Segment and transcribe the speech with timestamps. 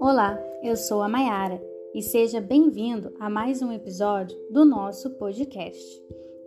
[0.00, 1.62] Olá, eu sou a Maiara
[1.94, 6.02] e seja bem-vindo a mais um episódio do nosso podcast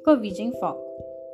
[0.05, 0.85] Covid em Foco.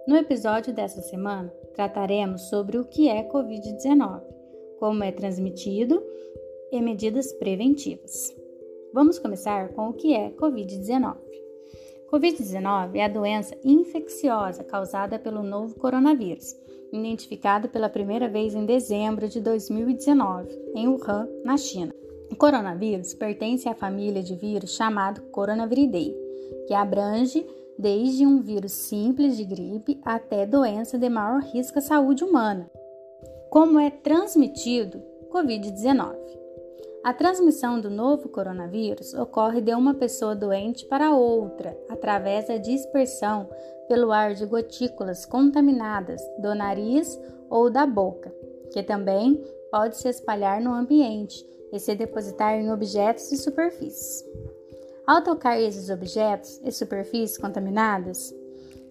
[0.07, 4.22] No episódio dessa semana, trataremos sobre o que é Covid-19,
[4.79, 6.02] como é transmitido
[6.72, 8.34] e medidas preventivas.
[8.94, 11.24] Vamos começar com o que é Covid-19.
[12.12, 16.55] Covid-19 é a doença infecciosa causada pelo novo coronavírus,
[16.91, 21.94] identificado pela primeira vez em dezembro de 2019, em Wuhan, na China.
[22.31, 26.16] O coronavírus pertence à família de vírus chamado Coronaviridae,
[26.68, 27.45] que abrange
[27.78, 32.70] desde um vírus simples de gripe até doença de maior risco à saúde humana.
[33.50, 36.16] Como é transmitido Covid-19?
[37.05, 43.48] A transmissão do novo coronavírus ocorre de uma pessoa doente para outra através da dispersão
[43.88, 47.16] pelo ar de gotículas contaminadas do nariz
[47.48, 48.34] ou da boca,
[48.73, 54.26] que também pode se espalhar no ambiente e se depositar em objetos e superfícies.
[55.06, 58.33] Ao tocar esses objetos e superfícies contaminadas,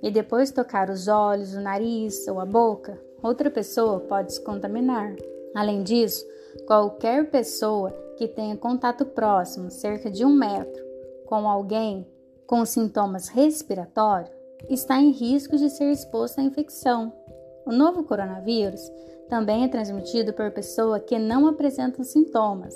[0.01, 5.17] e depois tocar os olhos, o nariz ou a boca, outra pessoa pode se contaminar.
[5.53, 6.25] Além disso,
[6.67, 10.83] qualquer pessoa que tenha contato próximo, cerca de um metro,
[11.27, 12.07] com alguém
[12.47, 14.31] com sintomas respiratórios,
[14.69, 17.12] está em risco de ser exposto à infecção.
[17.67, 18.81] O novo coronavírus
[19.29, 22.75] também é transmitido por pessoas que não apresentam sintomas,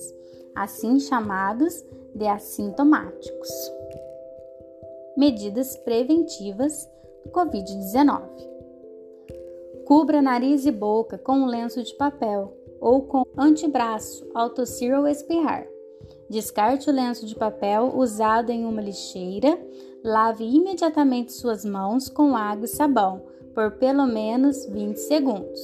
[0.54, 3.50] assim chamados de assintomáticos.
[5.16, 6.88] Medidas preventivas
[7.24, 8.22] do Covid-19:
[9.84, 15.06] Cubra nariz e boca com um lenço de papel ou com antebraço ao tossir ou
[15.06, 15.66] espirrar.
[16.28, 19.58] Descarte o lenço de papel usado em uma lixeira.
[20.04, 23.22] Lave imediatamente suas mãos com água e sabão
[23.54, 25.60] por pelo menos 20 segundos.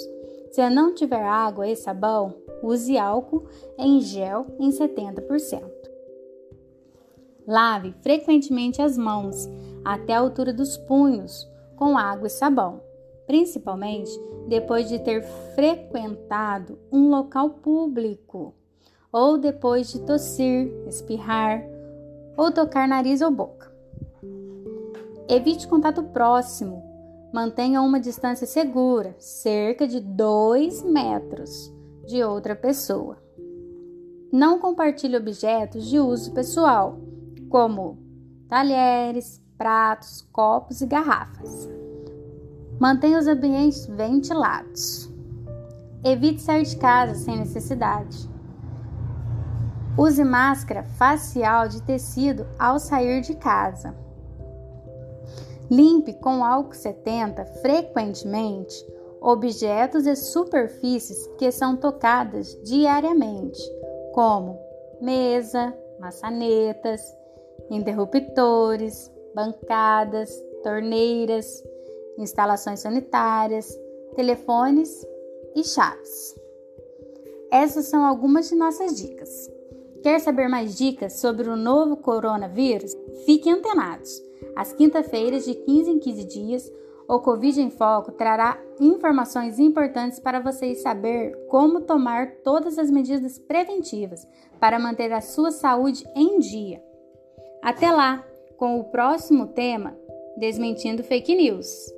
[0.50, 3.44] Se não tiver água e sabão, use álcool
[3.78, 5.62] em gel em 70%.
[7.46, 9.48] Lave frequentemente as mãos
[9.84, 12.80] até a altura dos punhos com água e sabão
[13.26, 14.10] principalmente
[14.48, 15.22] depois de ter
[15.54, 18.54] frequentado um local público,
[19.12, 21.64] ou depois de tossir, espirrar
[22.36, 23.72] ou tocar nariz ou boca.
[25.28, 26.82] Evite contato próximo.
[27.32, 31.72] Mantenha uma distância segura, cerca de 2 metros,
[32.06, 33.18] de outra pessoa.
[34.32, 36.98] Não compartilhe objetos de uso pessoal,
[37.48, 37.98] como
[38.48, 41.68] talheres, pratos, copos e garrafas.
[42.78, 45.10] Mantenha os ambientes ventilados.
[46.04, 48.28] Evite sair de casa sem necessidade.
[49.96, 53.94] Use máscara facial de tecido ao sair de casa.
[55.70, 58.74] Limpe com álcool 70 frequentemente
[59.24, 63.58] objetos e superfícies que são tocadas diariamente,
[64.12, 64.58] como
[65.00, 67.00] mesa, maçanetas,
[67.70, 70.30] interruptores, bancadas,
[70.62, 71.62] torneiras,
[72.18, 73.78] instalações sanitárias,
[74.14, 75.06] telefones
[75.54, 76.34] e chaves.
[77.50, 79.50] Essas são algumas de nossas dicas.
[80.02, 82.94] Quer saber mais dicas sobre o novo coronavírus?
[83.24, 84.22] Fiquem antenados.
[84.54, 86.72] Às quinta-feiras, de 15 em 15 dias,
[87.08, 93.38] o Covid em Foco trará informações importantes para vocês saber como tomar todas as medidas
[93.38, 94.26] preventivas
[94.58, 96.82] para manter a sua saúde em dia.
[97.62, 98.24] Até lá,
[98.56, 99.96] com o próximo tema
[100.36, 101.92] Desmentindo Fake News.